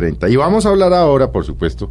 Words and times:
30. 0.00 0.28
Y 0.30 0.36
vamos 0.36 0.64
a 0.66 0.70
hablar 0.70 0.92
ahora, 0.94 1.30
por 1.30 1.44
supuesto, 1.44 1.90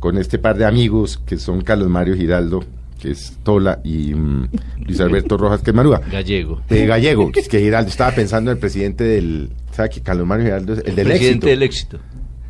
con 0.00 0.16
este 0.18 0.38
par 0.38 0.56
de 0.56 0.64
amigos 0.64 1.18
que 1.26 1.36
son 1.36 1.60
Carlos 1.62 1.88
Mario 1.88 2.16
Giraldo, 2.16 2.64
que 3.00 3.10
es 3.10 3.36
Tola, 3.42 3.80
y 3.84 4.14
mm, 4.14 4.48
Luis 4.86 5.00
Alberto 5.00 5.36
Rojas, 5.38 5.60
que 5.62 5.70
es 5.70 5.74
Maruja. 5.76 6.00
Gallego. 6.10 6.62
Eh, 6.70 6.86
Gallego, 6.86 7.30
que 7.30 7.40
es 7.40 7.48
que 7.48 7.58
Giraldo 7.60 7.90
estaba 7.90 8.12
pensando 8.12 8.50
en 8.50 8.56
el 8.56 8.60
presidente 8.60 9.04
del. 9.04 9.50
¿Sabe 9.72 9.90
que 9.90 10.00
Carlos 10.00 10.26
Mario 10.26 10.46
Giraldo 10.46 10.72
es 10.72 10.78
el 10.86 10.94
del 10.96 11.06
Presidente 11.06 11.26
éxito? 11.28 11.46
del 11.46 11.62
éxito. 11.62 11.98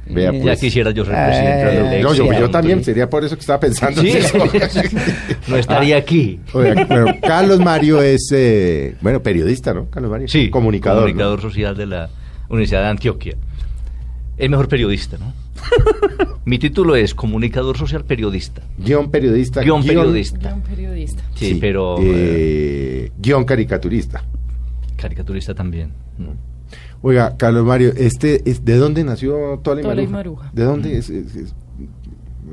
Vea, 0.09 0.33
Ya 0.33 0.41
pues. 0.41 0.61
quisiera 0.61 0.93
yo 0.93 1.05
ser 1.05 1.15
Eh, 1.15 1.25
presidente 1.27 1.67
del 1.97 2.03
No, 2.05 2.11
éxito. 2.13 2.33
yo, 2.33 2.39
yo 2.39 2.51
también, 2.51 2.85
sería 2.85 3.11
por 3.11 3.25
eso 3.25 3.35
que 3.35 3.41
estaba 3.41 3.59
pensando 3.59 4.01
Sí. 4.03 4.11
en 4.11 4.17
eso. 4.19 4.39
No 5.49 5.57
estaría 5.57 5.97
aquí. 5.97 6.39
Oiga, 6.53 6.85
bueno, 6.85 7.07
Carlos 7.23 7.59
Mario 7.59 8.01
es, 8.03 8.31
eh, 8.33 8.95
bueno, 9.01 9.21
periodista, 9.21 9.75
¿no? 9.75 9.87
Carlos 9.91 10.11
Mario. 10.13 10.29
Sí, 10.29 10.49
Comunicador. 10.49 11.01
¿no? 11.01 11.07
comunicador 11.09 11.41
social 11.41 11.77
de 11.77 11.87
la 11.87 12.09
Universidad 12.49 12.83
de 12.83 12.89
Antioquia. 12.89 13.35
El 14.39 14.51
mejor 14.51 14.69
periodista, 14.69 15.17
¿no? 15.19 15.33
Mi 16.45 16.59
título 16.59 16.95
es 16.95 17.15
comunicador 17.15 17.77
social 17.79 18.05
periodista. 18.05 18.63
Guión 18.79 19.11
periodista. 19.11 19.63
Guión 19.63 19.83
periodista. 19.85 20.39
Gran 20.39 20.63
periodista. 20.63 21.23
Sí, 21.35 21.59
pero 21.61 21.99
eh, 21.99 22.03
eh, 22.05 23.13
guion 23.19 23.45
caricaturista. 23.45 24.23
caricaturista 24.97 25.55
también. 25.55 25.91
¿no? 26.19 26.35
Oiga, 27.03 27.37
Carlos 27.37 27.65
Mario, 27.65 27.93
este 27.97 28.49
es, 28.49 28.65
¿de 28.65 28.77
dónde 28.77 29.05
nació 29.05 29.59
Tola 29.63 29.81
y 29.81 29.85
Tola 29.85 30.03
y 30.03 30.07
Maruja? 30.07 30.51
¿De 30.53 30.65
dónde 30.65 30.99
es? 30.99 31.11
es- 31.11 31.35
es- 31.37 31.55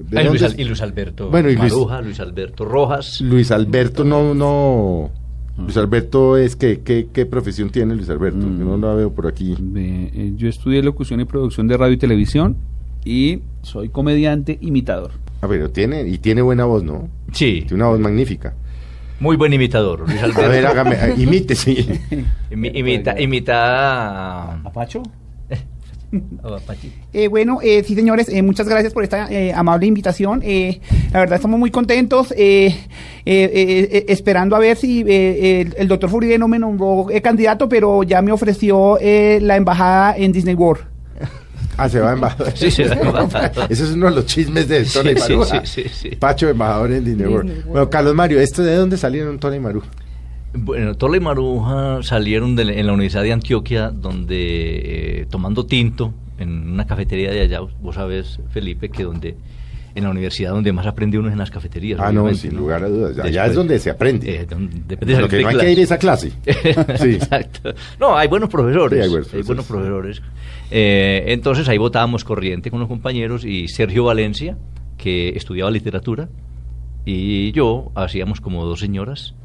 ¿de 0.10 0.20
Ay, 0.20 0.26
dónde 0.26 0.40
Luis, 0.40 0.56
y 0.58 0.64
Luis 0.64 0.82
Alberto 0.82 1.30
Bueno, 1.30 1.50
y 1.50 1.56
Luis- 1.56 1.72
Maruja, 1.72 2.02
Luis 2.02 2.20
Alberto 2.20 2.66
Rojas. 2.66 3.22
Luis 3.22 3.52
Alberto 3.52 4.04
no, 4.04 4.34
no. 4.34 5.12
Luis 5.58 5.78
Alberto 5.78 6.36
es 6.38 6.56
que, 6.56 6.82
¿qué, 6.82 7.08
qué 7.14 7.26
profesión 7.28 7.70
tiene 7.70 7.96
Luis 7.96 8.10
Alberto? 8.10 8.40
Mm. 8.48 8.58
Que 8.58 8.64
no 8.64 8.78
lo 8.78 8.96
veo 8.96 9.12
por 9.14 9.28
aquí. 9.28 9.54
Eh, 9.54 10.12
eh, 10.14 10.34
yo 10.36 10.48
estudié 10.50 10.82
locución 10.82 11.20
y 11.20 11.26
producción 11.26 11.68
de 11.68 11.78
radio 11.78 11.94
y 11.94 11.98
televisión 11.98 12.58
y 13.06 13.42
soy 13.62 13.90
comediante 13.90 14.58
imitador. 14.62 15.12
Ah, 15.42 15.48
pero 15.48 15.70
tiene, 15.70 16.08
y 16.08 16.18
tiene 16.18 16.42
buena 16.42 16.66
voz, 16.66 16.84
¿no? 16.84 17.08
Sí, 17.34 17.66
Tiene 17.68 17.76
una 17.84 17.88
voz 17.88 18.00
magnífica. 18.00 18.54
muy 19.20 19.36
buen 19.38 19.54
imitador. 19.54 20.08
Luis 20.08 20.22
A 20.22 20.26
Alberto. 20.26 20.50
ver, 20.50 20.66
hágame, 20.66 20.98
imite, 21.18 21.54
sí. 21.56 21.76
Imi- 22.52 22.72
imita, 22.76 23.20
imita 23.22 23.54
a- 24.54 24.62
¿Apacho? 24.64 25.04
Eh, 27.14 27.28
bueno, 27.28 27.60
eh, 27.62 27.84
sí, 27.86 27.94
señores, 27.96 28.28
eh, 28.30 28.42
muchas 28.42 28.68
gracias 28.68 28.92
por 28.94 29.04
esta 29.04 29.32
eh, 29.32 29.54
amable 29.54 29.86
invitación. 29.88 30.42
Eh, 30.44 30.80
la 31.12 31.20
verdad, 31.20 31.36
estamos 31.36 31.60
muy 31.60 31.70
contentos, 31.72 32.32
eh, 32.32 32.68
eh, 32.68 32.76
eh, 33.26 33.90
eh, 33.92 34.06
esperando 34.08 34.56
a 34.56 34.60
ver 34.60 34.78
si 34.78 35.04
eh, 35.08 35.62
el, 35.62 35.76
el 35.78 35.88
doctor 35.88 36.10
Furibe 36.10 36.38
no 36.40 36.48
me 36.48 36.58
nombró 36.60 37.08
eh, 37.12 37.22
candidato, 37.22 37.70
pero 37.70 38.04
ya 38.04 38.22
me 38.22 38.32
ofreció 38.32 38.98
eh, 39.00 39.40
la 39.42 39.56
embajada 39.58 40.16
en 40.18 40.32
Disney 40.32 40.56
World. 40.56 40.84
Ah, 41.76 41.90
se 41.90 42.00
va 42.00 42.12
a 42.12 42.14
embajador. 42.14 42.56
Sí, 42.56 42.70
se 42.70 42.86
va 42.86 42.94
a 42.96 43.24
embajador. 43.24 43.66
Ese 43.72 43.84
es 43.86 43.92
uno 43.94 44.06
de 44.06 44.12
los 44.16 44.26
chismes 44.28 44.68
de 44.68 44.84
Tola 44.86 45.12
y 45.12 45.16
Sí, 45.16 45.22
sí, 45.26 45.34
Maruja. 45.36 45.66
sí, 45.66 45.84
sí, 45.84 45.90
sí. 46.10 46.16
Pacho, 46.18 46.48
embajador 46.48 46.92
en 46.92 47.04
Disney 47.04 47.26
World. 47.26 47.44
Disney 47.50 47.56
World. 47.64 47.72
Bueno, 47.72 47.90
Carlos 47.90 48.14
Mario, 48.14 48.40
¿esto 48.40 48.62
de 48.64 48.76
dónde 48.76 48.96
salieron 48.96 49.40
Tola 49.40 49.56
y 49.56 49.60
Maruja? 49.60 49.88
Bueno, 50.56 50.96
Tola 50.96 51.18
y 51.18 51.20
Maruja 51.20 52.04
salieron 52.04 52.56
de 52.56 52.64
en 52.80 52.86
la 52.88 52.94
Universidad 52.94 53.24
de 53.24 53.34
Antioquia, 53.34 53.90
donde 53.90 55.22
eh, 55.22 55.26
tomando 55.30 55.66
tinto 55.66 56.14
en 56.38 56.70
una 56.72 56.86
cafetería 56.86 57.32
de 57.32 57.42
allá, 57.42 57.60
vos 57.82 57.96
sabes, 57.96 58.40
Felipe, 58.52 58.90
que 58.90 59.04
donde 59.04 59.36
en 59.96 60.04
la 60.04 60.10
universidad 60.10 60.52
donde 60.52 60.72
más 60.74 60.88
aprende 60.88 61.18
uno 61.20 61.28
es 61.28 61.34
en 61.34 61.40
las 61.40 61.52
cafeterías. 61.52 62.00
Ah, 62.02 62.12
no, 62.12 62.32
sin 62.34 62.56
lugar 62.56 62.84
a 62.84 62.88
dudas. 62.90 63.12
Allá 63.20 63.24
Después- 63.44 63.50
es 63.50 63.56
donde 63.56 63.80
se 63.80 63.90
aprende. 63.92 64.36
Eh, 64.36 64.46
donde- 64.48 64.80
depende 64.88 65.16
de 65.16 65.22
Lo 65.22 65.28
que 65.28 65.42
no 65.42 65.48
hay 65.50 65.54
clase. 65.56 65.76
que 65.76 65.82
ir 65.82 65.94
a 65.94 65.98
clase. 65.98 66.32
Sí. 67.00 67.10
Exacto. 67.14 67.74
No, 68.00 68.16
hay 68.18 68.28
buenos 68.28 68.50
profesores. 68.50 68.98
Sí, 68.98 69.02
hay 69.02 69.06
hay, 69.06 69.10
buenos 69.12 69.32
buenos 69.46 69.66
profesores. 69.66 70.20
profesores. 70.20 70.22
Eh, 70.72 71.24
entonces 71.28 71.68
ahí 71.70 71.78
votábamos 71.78 72.24
corriente 72.24 72.72
con 72.72 72.80
los 72.80 72.90
compañeros 72.90 73.46
y 73.46 73.68
Sergio 73.68 74.04
Valencia, 74.06 74.58
que 74.98 75.30
estudiaba 75.30 75.70
literatura, 75.70 76.28
y 77.06 77.52
yo 77.52 77.92
hacíamos 77.96 78.40
como 78.42 78.66
dos 78.66 78.80
señoras. 78.80 79.36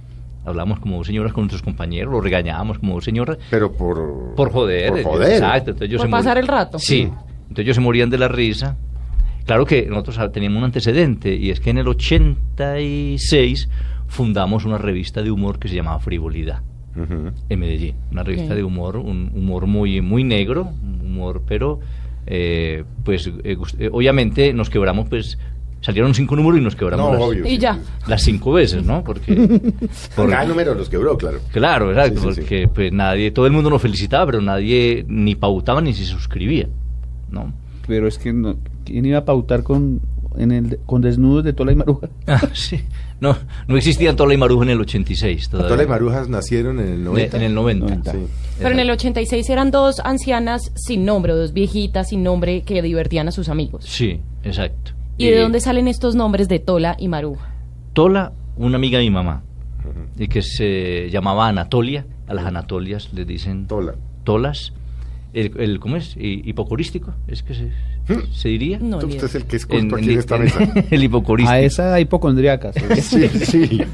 Hablábamos 0.44 0.80
como 0.80 0.96
dos 0.98 1.07
señoras 1.07 1.33
con 1.33 1.42
nuestros 1.45 1.62
compañeros, 1.62 2.12
los 2.12 2.23
regañábamos 2.23 2.79
como 2.79 2.95
dos 2.95 3.05
señoras. 3.05 3.39
Pero 3.51 3.73
por... 3.73 4.35
Por 4.35 4.51
joder. 4.51 4.89
Por 4.90 4.98
eh, 4.98 5.05
joder. 5.05 5.33
Exacto. 5.33 5.70
Entonces 5.73 5.89
ellos 5.90 6.01
Por 6.01 6.07
se 6.08 6.11
pasar 6.11 6.36
morían- 6.36 6.42
el 6.42 6.48
rato. 6.48 6.79
Sí. 6.79 7.01
Entonces 7.02 7.64
ellos 7.64 7.74
se 7.77 7.80
morían 7.83 8.11
de 8.11 8.18
la 8.18 8.29
risa. 8.29 8.77
Claro 9.45 9.64
que 9.64 9.86
nosotros 9.86 10.18
ah, 10.18 10.30
teníamos 10.30 10.58
un 10.58 10.64
antecedente 10.64 11.35
y 11.35 11.51
es 11.51 11.61
que 11.61 11.70
en 11.70 11.79
el 11.79 11.89
86 11.89 13.68
fundamos 14.07 14.64
una 14.64 14.79
revista 14.79 15.23
de 15.23 15.30
humor 15.30 15.58
que 15.58 15.68
se 15.68 15.74
llamaba 15.74 15.98
Frivolidad 16.01 16.62
en 17.48 17.61
Medellín. 17.61 17.95
Una 18.11 18.24
revista 18.24 18.55
de 18.57 18.64
humor, 18.64 18.96
un 18.96 19.30
humor 19.33 19.67
muy, 19.67 20.01
muy 20.01 20.24
negro, 20.24 20.73
un 20.83 21.01
humor, 21.07 21.42
pero 21.46 21.79
eh, 22.27 22.83
pues 23.05 23.30
eh, 23.45 23.57
obviamente 23.92 24.52
nos 24.52 24.68
quebramos, 24.68 25.08
pues 25.08 25.39
salieron 25.80 26.14
cinco 26.14 26.36
números 26.36 26.61
y 26.61 26.62
nos 26.64 26.74
quebramos 26.77 27.06
No, 27.12 27.18
las, 27.18 27.22
obvio. 27.28 27.46
Y 27.46 27.50
sí, 27.50 27.58
ya. 27.58 27.74
sí. 27.74 27.80
las 28.08 28.22
cinco 28.22 28.52
veces, 28.52 28.84
¿no? 28.84 29.02
Porque, 29.05 29.34
Por 29.36 29.70
porque- 30.16 30.33
cada 30.33 30.44
número 30.46 30.74
los 30.74 30.89
quebró, 30.89 31.16
claro. 31.16 31.39
Claro, 31.52 31.90
exacto, 31.92 32.20
Sí, 32.20 32.27
sí, 32.28 32.33
sí. 32.34 32.40
porque 32.40 32.68
pues 32.74 32.92
nadie, 32.92 33.30
todo 33.30 33.46
el 33.46 33.52
mundo 33.52 33.70
nos 33.70 33.80
felicitaba, 33.83 34.27
pero 34.27 34.40
nadie 34.40 35.05
ni 35.08 35.34
pautaba 35.34 35.80
ni 35.80 35.94
se 35.94 36.05
suscribía, 36.05 36.68
¿no? 37.30 37.52
Pero 37.86 38.06
es 38.08 38.18
que 38.18 38.33
no, 38.33 38.56
¿quién 38.84 39.06
iba 39.06 39.18
a 39.18 39.24
pautar 39.24 39.62
con, 39.62 40.00
en 40.36 40.52
el, 40.52 40.78
con 40.84 41.00
desnudos 41.00 41.42
de 41.44 41.52
Tola 41.55 41.72
y 41.72 41.77
Maruja? 41.77 42.08
Ah, 42.27 42.40
sí. 42.52 42.80
No, 43.20 43.36
no 43.67 43.77
existían 43.77 44.14
Tola 44.14 44.34
y 44.34 44.36
Maruja 44.36 44.64
en 44.64 44.70
el 44.70 44.80
86 44.80 45.48
todavía. 45.48 45.70
Tola 45.70 45.83
y 45.83 45.86
Marujas 45.86 46.28
nacieron 46.28 46.78
en 46.80 46.88
el 46.92 47.05
90. 47.05 47.36
En 47.38 47.42
el 47.42 47.55
90. 47.55 47.86
90. 47.86 48.12
Sí. 48.12 48.18
Pero 48.58 48.70
en 48.70 48.78
el 48.80 48.90
86 48.90 49.48
eran 49.50 49.70
dos 49.72 50.00
ancianas 50.05 50.70
sin 50.77 51.05
nombre, 51.05 51.33
dos 51.33 51.52
viejitas 51.52 52.11
sin 52.11 52.22
nombre 52.22 52.62
que 52.62 52.80
divertían 52.83 53.27
a 53.28 53.33
sus 53.33 53.48
amigos. 53.48 53.84
Sí, 53.86 54.20
exacto. 54.44 54.92
¿Y 55.18 55.30
de 55.30 55.40
dónde 55.40 55.61
salen 55.61 55.89
estos 55.89 56.14
nombres 56.14 56.48
de 56.48 56.61
Tola 56.61 56.95
y 56.96 57.08
Maruja? 57.08 57.52
Tola, 57.92 58.33
una 58.56 58.77
amiga 58.77 58.98
de 58.98 59.05
mi 59.05 59.11
mamá, 59.11 59.42
y 60.17 60.29
que 60.29 60.42
se 60.42 61.11
llamaba 61.11 61.48
Anatolia, 61.48 62.06
a 62.29 62.34
las 62.34 62.46
Anatolias 62.46 63.12
les 63.12 63.27
dicen 63.27 63.67
Tola. 63.67 63.96
tolas. 64.23 64.73
El, 65.33 65.52
el- 65.61 65.78
¿Cómo 65.80 65.96
es? 65.96 66.16
Hi- 66.16 66.42
¿Hipocorístico? 66.44 67.14
¿Es 67.27 67.42
que 67.42 67.55
se, 67.55 67.70
se 68.33 68.48
diría? 68.48 68.78
No, 68.80 68.98
Usted 68.98 69.24
es 69.24 69.34
el 69.34 69.44
que 69.44 69.56
es 69.56 69.66
culto 69.66 69.96
aquí 69.96 70.06
en- 70.06 70.11
en 70.12 70.18
esta 70.18 70.36
en- 70.36 70.42
mesa. 70.44 70.72
el 70.90 71.05
hipocorístico. 71.05 71.52
A 71.52 71.61
esa 71.61 72.00
hipocondriaca. 72.00 72.72
Sí, 72.72 73.28
sí. 73.44 73.83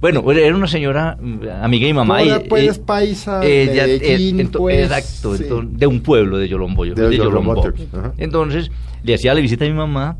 Bueno, 0.00 0.30
era 0.30 0.54
una 0.54 0.66
señora 0.68 1.16
mm, 1.20 1.38
amiga 1.62 1.86
de 1.86 1.92
mi 1.92 1.96
mamá. 1.96 2.22
Y, 2.22 2.30
pues, 2.48 2.76
eh, 2.76 2.82
paisa, 2.84 3.44
ella, 3.44 3.86
Medellín, 3.86 4.38
ento- 4.38 4.58
pues, 4.58 4.82
exacto, 4.84 5.36
sí. 5.36 5.44
ento- 5.44 5.66
de 5.68 5.86
un 5.86 6.00
pueblo 6.00 6.38
de 6.38 6.48
Yolombo. 6.48 6.84
yo- 6.84 6.94
De 6.94 7.08
de 7.08 7.16
Yolombo. 7.16 7.72
Entonces, 8.18 8.70
le 9.02 9.14
hacía 9.14 9.34
la 9.34 9.40
visita 9.40 9.64
a 9.64 9.68
mi 9.68 9.74
mamá 9.74 10.16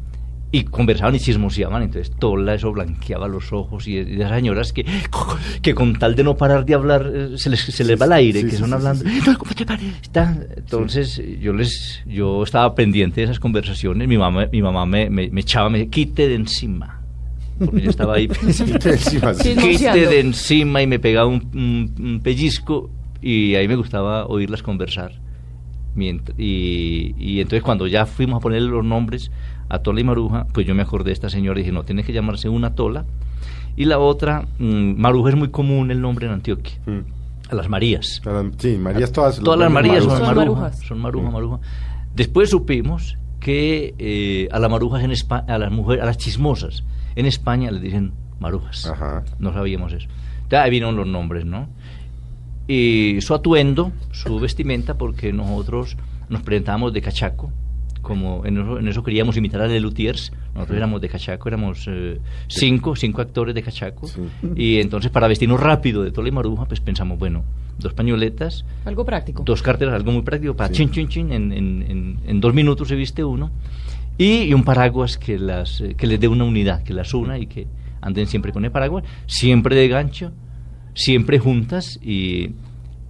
y 0.53 0.63
conversaban 0.65 1.15
y 1.15 1.19
chismoseaban. 1.21 1.83
Entonces, 1.83 2.15
Tola 2.19 2.55
eso 2.55 2.73
blanqueaba 2.73 3.29
los 3.29 3.53
ojos 3.53 3.87
y, 3.89 3.97
y 3.97 4.05
de 4.05 4.17
esas 4.23 4.31
señoras 4.37 4.73
que, 4.73 4.85
que 5.63 5.75
con 5.75 5.95
tal 5.99 6.15
de 6.15 6.25
no 6.25 6.37
parar 6.37 6.65
de 6.65 6.75
hablar 6.75 7.11
eh, 7.15 7.29
se 7.37 7.51
les, 7.51 7.61
se 7.61 7.85
les 7.85 8.01
va 8.01 8.07
el 8.07 8.13
aire, 8.13 8.41
sí, 8.43 8.47
que 8.49 8.57
son 8.57 8.69
sí, 8.69 8.75
hablando. 8.75 9.05
sí, 9.05 9.19
"No, 9.27 9.39
¿cómo 9.39 9.53
te 9.53 9.67
parece?". 9.67 9.93
Entonces, 10.57 11.21
yo 11.41 11.53
les 11.53 12.03
yo 12.07 12.43
estaba 12.43 12.75
pendiente 12.75 13.21
de 13.21 13.25
esas 13.25 13.41
conversaciones. 13.41 14.07
Mi 14.09 14.17
mamá, 14.19 14.47
mi 14.53 14.63
mamá 14.63 14.87
me, 14.87 15.11
me, 15.11 15.29
me 15.31 15.41
echaba, 15.41 15.69
me 15.69 15.89
quite 15.89 16.29
de 16.29 16.35
encima. 16.37 17.01
Porque 17.59 17.81
yo 17.83 17.91
estaba 17.91 18.15
ahí. 18.17 18.29
Encima, 18.47 19.35
sí. 19.35 19.43
Sí, 19.51 19.55
no. 19.55 19.63
quite 19.63 20.07
de 20.07 20.21
encima 20.21 20.83
y 20.83 20.87
me 20.87 20.99
pegaba 20.99 21.27
un, 21.27 21.43
un- 21.55 21.95
un 22.07 22.21
pellizco 22.21 22.91
y 23.23 23.55
ahí 23.55 23.67
me 23.67 23.77
gustaba 23.77 24.27
oírlas 24.27 24.63
conversar. 24.63 25.13
Y, 26.37 27.15
y 27.19 27.41
entonces 27.41 27.63
cuando 27.63 27.87
ya 27.87 28.07
fuimos 28.07 28.37
a 28.39 28.41
ponerle 28.41 28.69
los 28.69 28.85
nombres 28.85 29.31
a 29.69 29.79
Tola 29.81 30.01
y 30.01 30.05
Maruja, 30.05 30.47
pues 30.53 30.67
yo 30.67 30.75
me 30.75 30.83
acordé 30.83 31.07
de 31.07 31.13
esta 31.15 31.29
señora 31.31 31.59
y 31.59 31.63
dije, 31.63 31.73
no, 31.73 31.83
tiene 31.85 32.05
que 32.05 32.13
llamarse 32.13 32.49
una 32.49 32.75
Tola. 32.75 33.05
Y 33.77 33.85
la 33.85 33.99
otra, 33.99 34.47
mm, 34.59 34.95
Maruja 35.01 35.31
es 35.31 35.37
muy 35.37 35.49
común 35.49 35.91
el 35.91 36.01
nombre 36.01 36.27
en 36.27 36.33
Antioquia, 36.33 36.75
Mm. 36.87 37.51
a 37.51 37.55
las 37.55 37.69
Marías. 37.69 38.23
Sí, 38.59 38.77
Marías 38.79 39.13
todas. 39.13 39.39
Todas 39.41 39.59
las 39.61 39.71
Marías 39.71 40.05
son, 40.05 40.11
Son 40.19 40.21
Maruja, 40.27 40.35
marujas. 40.37 40.79
son 40.81 40.99
Maruja, 41.01 41.29
Mm. 41.29 41.33
Maruja. 41.33 41.59
Después 42.15 42.49
supimos 42.51 43.19
que 43.41 43.95
eh, 43.99 44.49
a 44.51 44.59
las 44.59 44.71
marujas 44.71 45.05
en 45.05 45.11
España, 45.11 45.45
a 45.49 45.59
las 45.59 45.71
mujeres, 45.71 46.03
a 46.03 46.07
las 46.07 46.17
chismosas 46.19 46.85
en 47.15 47.27
España 47.27 47.71
les 47.71 47.83
dicen 47.83 48.13
marujas. 48.41 48.87
Ajá. 48.87 49.25
No 49.39 49.53
sabíamos 49.53 49.93
eso. 49.93 50.09
Ya 50.51 50.63
ahí 50.63 50.71
vinieron 50.71 50.97
los 50.97 51.07
nombres, 51.07 51.45
¿no? 51.45 51.69
Y 52.69 53.21
su 53.21 53.35
atuendo, 53.35 53.93
su 54.11 54.39
vestimenta, 54.41 54.99
porque 54.99 55.33
nosotros 55.33 55.97
nos 56.29 56.43
presentábamos 56.43 56.93
de 56.93 57.01
cachaco, 57.01 57.53
como 58.03 58.45
en 58.45 58.59
eso, 58.59 58.79
en 58.79 58.89
eso 58.89 59.03
queríamos 59.05 59.37
imitar 59.37 59.61
a 59.63 59.67
Lelutiers. 59.69 60.33
Nosotros 60.55 60.77
éramos 60.77 61.01
de 61.01 61.09
cachaco, 61.09 61.49
éramos 61.49 61.87
eh, 61.89 62.19
cinco, 62.49 62.97
cinco 62.97 63.21
actores 63.23 63.55
de 63.55 63.63
cachaco. 63.63 64.07
Sí. 64.09 64.21
Y 64.57 64.81
entonces, 64.81 65.11
para 65.11 65.29
vestirnos 65.29 65.61
rápido 65.61 66.03
de 66.03 66.11
Tola 66.11 66.29
y 66.29 66.33
Maruja, 66.33 66.65
pues 66.65 66.81
pensamos, 66.81 67.19
bueno, 67.19 67.45
dos 67.79 67.93
pañoletas, 67.95 68.65
Algo 68.85 69.05
práctico. 69.05 69.43
dos 69.45 69.63
carteras, 69.63 69.95
algo 69.95 70.11
muy 70.13 70.23
práctico, 70.23 70.55
para 70.57 70.69
Sí. 70.69 70.75
chin, 70.75 70.91
chin, 70.91 71.09
chin, 71.09 71.33
en, 71.33 71.53
en- 71.53 71.83
en- 71.89 72.19
en 72.27 72.41
dos 72.41 72.55
minutos 72.55 72.89
se 72.89 72.97
viste 72.97 73.23
uno, 73.23 73.51
y, 74.19 74.43
y 74.45 74.55
un 74.55 74.65
paraguas 74.65 75.19
que, 75.19 75.39
las, 75.39 75.81
eh, 75.83 75.95
que 75.97 76.07
les 76.07 76.19
dé 76.19 76.27
una 76.27 76.45
unidad, 76.45 76.83
que 76.83 76.95
las 76.95 77.13
una 77.15 77.39
y 77.39 77.47
que 77.47 77.67
anden 78.01 78.27
siempre 78.27 78.51
con 78.53 78.65
el 78.65 78.71
paraguas, 78.73 79.05
siempre 79.27 79.77
de 79.77 79.89
gancho, 79.89 80.33
siempre 80.97 81.39
juntas, 81.39 82.01
y, 82.03 82.51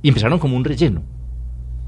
y 0.02 0.08
empezaron 0.08 0.38
como 0.38 0.56
un 0.56 0.64
relleno 0.64 1.02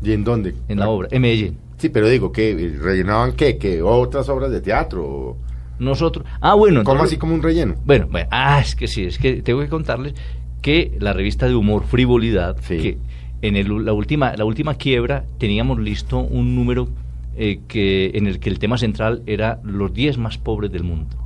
¿Y 0.03 0.13
en 0.13 0.25
dónde? 0.25 0.55
en 0.69 0.79
la 0.79 0.89
obra, 0.89 1.09
en 1.11 1.21
Medellín. 1.23 1.59
Sí, 1.77 1.89
pero 1.91 2.09
digo, 2.09 2.33
que 2.33 2.75
¿Rellenaban 2.81 3.33
qué? 3.33 3.59
¿Que 3.59 3.83
otras 3.83 4.29
obras 4.31 4.51
de 4.51 4.61
teatro? 4.61 5.37
Nosotros. 5.79 6.25
Ah, 6.41 6.55
bueno. 6.55 6.83
¿Cómo 6.83 6.95
entonces- 6.95 7.13
así 7.13 7.19
como 7.19 7.35
un 7.35 7.43
relleno? 7.43 7.75
Bueno, 7.85 8.09
bueno, 8.11 8.27
ah, 8.33 8.59
es 8.61 8.75
que 8.75 8.89
sí, 8.89 9.05
es 9.05 9.19
que 9.19 9.43
tengo 9.43 9.61
que 9.61 9.69
contarles 9.69 10.15
que 10.63 10.97
la 11.01 11.13
revista 11.13 11.47
de 11.47 11.55
humor 11.55 11.85
Frivolidad, 11.85 12.57
Sí. 12.63 12.79
que 12.79 12.99
en 13.43 13.55
el- 13.57 13.85
la, 13.85 13.93
última, 13.93 14.35
la 14.37 14.45
última 14.45 14.75
quiebra 14.75 15.25
teníamos 15.39 15.79
listo 15.79 16.19
un 16.19 16.55
número 16.57 16.89
eh, 17.37 17.61
que, 17.69 18.11
en 18.15 18.27
el 18.27 18.41
que 18.41 18.51
el 18.51 18.59
tema 18.59 18.77
central 18.79 19.23
era 19.27 19.61
los 19.63 19.95
10 19.95 20.19
más 20.19 20.37
pobres 20.39 20.73
del 20.73 20.83
mundo. 20.83 21.17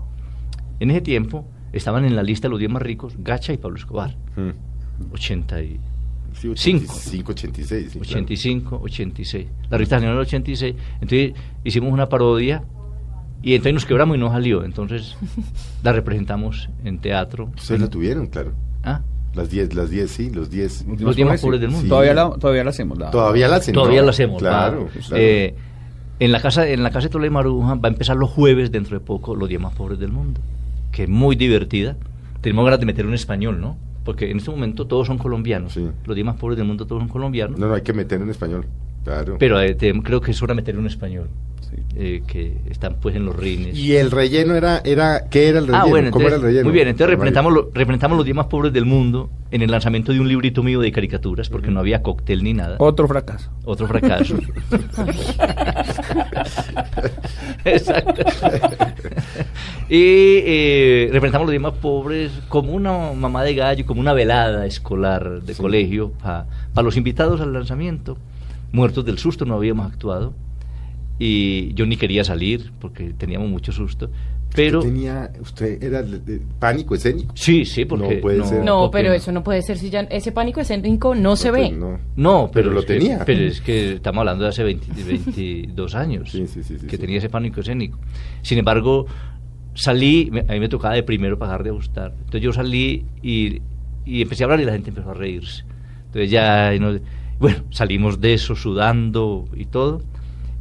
En 0.81 0.91
ese 0.91 1.01
tiempo 1.01 1.47
estaban 1.73 2.05
en 2.05 2.15
la 2.17 2.23
lista 2.23 2.49
de 2.49 2.51
los 2.51 2.59
10 2.59 2.71
más 2.71 2.83
ricos 2.83 3.15
Gacha 3.19 3.53
y 3.53 3.57
Pablo 3.59 3.77
Escobar, 3.79 4.15
Mm. 4.37 5.13
80 5.15 5.63
y, 5.63 5.81
Sí, 6.35 6.51
Cinco. 6.57 6.95
85, 6.95 7.33
86. 7.33 7.85
sí, 7.93 7.99
claro. 7.99 8.11
85, 8.11 8.81
86. 8.83 9.47
La 9.69 9.77
revista 9.77 9.99
general 9.99 10.19
86. 10.19 10.75
Entonces 10.95 11.33
hicimos 11.63 11.93
una 11.93 12.09
parodia 12.09 12.65
y 13.43 13.53
entonces 13.55 13.75
nos 13.75 13.85
quebramos 13.87 14.17
y 14.17 14.21
no 14.21 14.31
salió. 14.31 14.65
Entonces 14.65 15.15
la 15.83 15.93
representamos 15.93 16.71
en 16.85 16.99
teatro. 17.01 17.51
Ustedes 17.55 17.83
la 17.83 17.89
tuvieron, 17.89 18.27
claro. 18.29 18.53
Ah, 18.83 19.03
Las 19.35 19.51
10, 19.51 19.75
las 19.75 19.91
10, 19.91 20.11
sí, 20.11 20.31
los 20.31 20.49
10. 20.51 20.87
Los 21.01 21.17
diez 21.17 21.29
más 21.29 21.41
pobres 21.43 21.61
del 21.61 21.69
mundo. 21.71 21.83
Sí. 21.85 21.89
Todavía 21.91 22.15
la, 22.15 22.31
todavía 22.31 22.65
la 22.65 22.71
hacemos. 22.71 22.97
la- 22.99 23.11
Todavía 23.11 23.49
la 23.49 23.57
hacen. 23.57 23.75
Todavía 23.75 24.03
lo 24.03 24.09
hacemos. 24.11 24.39
Claro, 24.41 24.89
claro. 25.07 25.17
Eh, 25.23 25.55
en 26.19 26.33
la 26.33 26.41
casa 26.41 26.67
en 26.69 26.83
la 26.83 26.91
casa 26.91 27.09
de 27.09 27.13
Toledo 27.13 27.33
Maruja 27.33 27.75
va 27.75 27.89
a 27.89 27.93
empezar 27.93 28.17
los 28.17 28.31
jueves 28.31 28.71
dentro 28.73 28.99
de 28.99 29.05
poco 29.05 29.35
los 29.37 29.49
10 29.51 29.61
más 29.61 29.75
pobres 29.75 29.99
del 29.99 30.13
mundo, 30.13 30.41
que 30.93 31.05
es 31.05 31.09
muy 31.09 31.35
divertida. 31.35 31.97
Tenemos 32.41 32.65
ganas 32.65 32.79
de 32.79 32.87
meter 32.87 33.07
un 33.07 33.15
español, 33.15 33.61
¿no? 33.61 33.77
Porque 34.05 34.31
en 34.31 34.37
este 34.37 34.51
momento 34.51 34.87
todos 34.87 35.07
son 35.07 35.19
colombianos. 35.19 35.73
Sí. 35.73 35.89
Los 36.05 36.15
10 36.15 36.27
más 36.27 36.37
pobres 36.37 36.57
del 36.57 36.67
mundo 36.67 36.87
todos 36.87 37.01
son 37.01 37.09
colombianos. 37.09 37.59
no, 37.59 37.67
no, 37.67 37.75
hay 37.75 37.83
que 37.83 37.93
meter 37.93 38.21
en 38.21 38.31
español. 38.31 38.67
Claro. 39.05 39.37
Pero 39.39 39.61
eh, 39.61 39.75
te- 39.75 39.93
creo 40.03 40.21
que 40.21 40.31
es 40.31 40.43
hora 40.43 40.55
meter 40.55 40.79
un 40.79 40.87
español. 40.87 41.29
Eh, 41.97 42.23
que 42.27 42.55
están 42.71 42.97
pues 43.01 43.17
en 43.17 43.25
los 43.25 43.35
rines. 43.35 43.75
y 43.77 43.97
el 43.97 44.11
relleno 44.11 44.55
era, 44.55 44.83
era 44.85 45.29
¿qué 45.31 45.49
era 45.49 45.59
el 45.59 45.67
relleno? 45.67 45.85
Ah, 45.85 45.89
bueno, 45.89 46.11
¿Cómo 46.11 46.25
entonces, 46.25 46.27
era 46.27 46.37
el 46.37 46.43
relleno? 46.43 46.65
muy 46.65 46.73
bien, 46.75 46.89
entonces 46.89 47.09
representamos, 47.11 47.53
lo- 47.53 47.71
representamos 47.73 48.17
los 48.19 48.25
10 48.27 48.37
más 48.37 48.47
pobres 48.47 48.73
del 48.75 48.85
mundo 48.85 49.31
en 49.51 49.63
el 49.63 49.71
lanzamiento 49.71 50.13
de 50.13 50.21
un 50.21 50.29
librito 50.29 50.63
mío 50.63 50.81
de 50.81 50.93
caricaturas, 50.93 51.49
porque 51.49 51.71
no 51.71 51.81
había 51.81 52.03
cóctel 52.03 52.43
ni 52.45 52.53
nada. 52.53 52.77
Otro 52.79 53.09
fracaso. 53.09 53.51
Otro 53.65 53.87
fracaso. 53.89 54.37
Exacto. 57.65 58.23
y 59.89 60.41
eh, 60.45 61.09
representamos 61.13 61.47
los 61.47 61.53
10 61.53 61.63
más 61.63 61.73
pobres 61.75 62.33
como 62.49 62.73
una 62.73 63.13
mamá 63.13 63.43
de 63.45 63.55
gallo, 63.55 63.87
como 63.87 64.01
una 64.01 64.13
velada 64.13 64.67
escolar 64.67 65.43
de 65.43 65.55
Sí. 65.55 65.63
colegio 65.63 66.13
para 66.23 66.47
los 66.83 66.97
invitados 66.97 67.41
al 67.41 67.53
lanzamiento. 67.53 68.17
Muertos 68.73 69.05
del 69.05 69.19
susto 69.19 69.45
no 69.45 69.55
habíamos 69.55 69.87
actuado. 69.87 70.35
Y 71.19 71.73
yo 71.75 71.87
ni 71.87 71.97
quería 71.97 72.25
salir 72.25 72.73
porque 72.81 73.13
teníamos 73.13 73.49
mucho 73.49 73.71
susto. 73.71 74.11
Pero 74.55 74.81
Usted 74.81 74.91
tenía, 74.93 75.33
usted 75.41 75.83
era 75.83 76.03
de- 76.03 76.19
de 76.19 76.41
pánico 76.59 76.95
escénico. 76.95 77.33
sí, 77.35 77.65
sí, 77.65 77.85
porque 77.87 78.17
No 78.17 78.21
puede 78.21 78.45
ser. 78.45 78.65
No, 78.65 78.91
pero 78.91 79.13
eso 79.13 79.33
no 79.33 79.43
puede 79.43 79.63
ser 79.63 79.79
si 79.79 79.89
ya 79.89 80.01
ese 80.01 80.31
pánico 80.33 80.61
escénico 80.61 81.15
no 81.15 81.37
se 81.37 81.49
No, 81.49 81.55
ve. 81.55 81.61
pues, 81.69 81.79
no. 81.79 81.99
No, 82.17 82.51
pero, 82.53 82.69
Pero 82.69 82.71
lo 82.75 82.81
que- 82.83 82.99
tenía. 82.99 83.25
pero 83.25 83.41
es 83.45 83.61
que 83.63 83.95
estamos 83.95 84.19
hablando 84.21 84.45
de 84.45 84.51
hace 84.51 84.63
20 84.65 84.89
22 85.05 85.95
años 85.95 86.31
Sí, 86.31 86.47
sí, 86.47 86.63
sí, 86.63 86.79
sí, 86.79 86.87
que 86.87 86.97
sí. 86.97 86.99
tenía 86.99 87.19
ese 87.19 87.31
pánico 87.31 87.61
escénico. 87.61 87.99
Sin 88.43 88.59
embargo, 88.59 89.07
salí, 89.75 90.29
me- 90.31 90.41
a 90.41 90.53
mí 90.53 90.61
me 90.61 90.69
tocaba 90.69 90.95
de 90.95 91.03
primero 91.03 91.39
pagar 91.39 91.63
de 91.63 91.71
ajustar. 91.71 92.13
Entonces 92.19 92.43
yo 92.43 92.53
salí 92.53 93.07
y, 93.23 93.63
y 94.05 94.21
empecé 94.23 94.43
a 94.43 94.47
hablar 94.47 94.61
y 94.61 94.65
la 94.67 94.73
gente 94.73 94.91
empezó 94.91 95.11
a 95.11 95.15
reírse. 95.15 95.65
Entonces 96.07 96.31
ya, 96.31 96.75
y 96.75 96.79
no- 96.81 96.99
bueno, 97.43 97.59
salimos 97.71 98.21
de 98.21 98.35
eso 98.35 98.55
sudando 98.55 99.45
y 99.55 99.67
todo. 99.67 100.01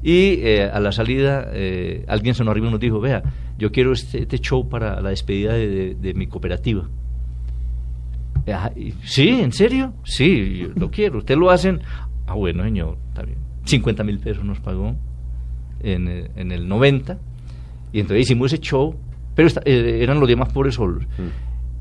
Y 0.03 0.39
eh, 0.41 0.63
a 0.73 0.79
la 0.79 0.91
salida 0.91 1.47
eh, 1.53 2.03
alguien 2.07 2.33
se 2.35 2.43
nos 2.43 2.51
arriba 2.51 2.67
y 2.67 2.71
nos 2.71 2.79
dijo, 2.79 2.99
vea, 2.99 3.21
yo 3.57 3.71
quiero 3.71 3.93
este, 3.93 4.23
este 4.23 4.39
show 4.39 4.67
para 4.67 4.99
la 4.99 5.09
despedida 5.11 5.53
de, 5.53 5.67
de- 5.69 5.95
de 5.95 6.13
mi 6.15 6.27
cooperativa. 6.27 6.89
Sí, 9.05 9.29
¿en 9.29 9.51
serio? 9.51 9.93
Sí, 10.03 10.57
yo 10.57 10.69
lo 10.75 10.89
quiero. 10.89 11.19
¿Usted 11.19 11.37
lo 11.37 11.51
hacen? 11.51 11.81
Ah, 12.27 12.33
bueno, 12.33 12.63
señor, 12.63 12.97
está 13.09 13.21
bien. 13.23 13.37
50 13.65 14.03
mil 14.03 14.17
pesos 14.19 14.43
nos 14.43 14.59
pagó 14.59 14.95
en, 15.81 16.07
eh, 16.07 16.31
en 16.35 16.51
el 16.51 16.67
90. 16.67 17.17
Y 17.93 17.99
entonces 17.99 18.23
hicimos 18.25 18.51
ese 18.51 18.61
show, 18.61 18.95
pero 19.35 19.49
eran 19.65 20.19
los 20.19 20.27
demás 20.27 20.51
pobres 20.51 20.75
solos. 20.75 21.03
Mm. 21.03 21.29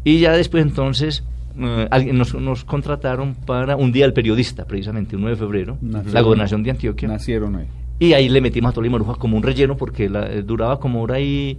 Y 0.05 0.19
ya 0.21 0.33
después 0.33 0.63
entonces 0.63 1.25
eh, 1.59 1.89
alguien 1.91 2.17
nos, 2.19 2.35
nos 2.35 2.65
contrataron 2.65 3.35
para 3.35 3.77
un 3.77 3.93
día 3.93 4.05
del 4.05 4.13
periodista, 4.13 4.65
precisamente, 4.67 5.17
un 5.17 5.23
9 5.23 5.37
de 5.37 5.41
febrero, 5.41 5.79
Nacieron- 5.83 6.13
la 6.13 6.21
gobernación 6.23 6.63
de 6.63 6.71
Antioquia. 6.71 7.09
Nacieron 7.09 7.57
ahí. 7.57 7.67
Y 7.99 8.13
ahí 8.15 8.29
le 8.29 8.41
metimos 8.41 8.71
a 8.71 8.75
Tolima 8.75 8.93
Maruja 8.99 9.15
como 9.19 9.37
un 9.37 9.43
relleno 9.43 9.77
porque 9.77 10.09
la- 10.09 10.27
eh, 10.33 10.43
duraba 10.43 10.79
como 10.81 11.03
hora 11.03 11.21
y 11.21 11.59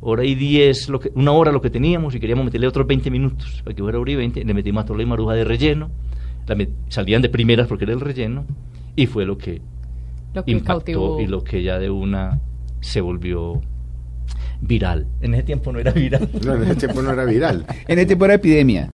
hora 0.00 0.24
y 0.24 0.34
diez, 0.34 0.88
lo 0.88 1.00
que, 1.00 1.10
una 1.14 1.32
hora 1.32 1.50
lo 1.52 1.60
que 1.60 1.70
teníamos 1.70 2.14
y 2.14 2.20
queríamos 2.20 2.44
meterle 2.44 2.66
otros 2.66 2.86
20 2.86 3.10
minutos 3.10 3.60
para 3.64 3.74
que 3.74 3.82
fuera 3.82 3.98
hora 3.98 4.10
y 4.10 4.16
20. 4.16 4.44
Le 4.44 4.54
metimos 4.54 4.82
a 4.82 4.86
Tolima 4.86 5.10
Maruja 5.10 5.34
de 5.34 5.44
relleno. 5.44 5.90
La 6.46 6.54
met- 6.54 6.70
salían 6.88 7.22
de 7.22 7.28
primeras 7.30 7.66
porque 7.68 7.84
era 7.84 7.94
el 7.94 8.00
relleno 8.00 8.44
y 8.96 9.06
fue 9.06 9.24
lo 9.26 9.38
que 9.38 9.60
Lo 10.34 10.44
que 10.44 10.50
impactó 10.52 10.74
cautivó. 10.84 11.20
y 11.20 11.26
lo 11.26 11.42
que 11.42 11.62
ya 11.62 11.78
de 11.78 11.88
una 11.90 12.38
se 12.80 13.00
volvió 13.00 13.60
viral. 14.60 15.06
En 15.20 15.34
ese 15.34 15.42
tiempo 15.42 15.72
no 15.72 15.78
era 15.78 15.92
viral. 15.92 16.28
No, 16.44 16.54
en 16.54 16.62
ese 16.64 16.74
tiempo 16.76 17.02
no 17.02 17.10
era 17.12 17.24
viral. 17.24 17.64
En 17.88 17.98
este 17.98 18.06
tiempo 18.06 18.24
era 18.26 18.34
epidemia. 18.34 18.90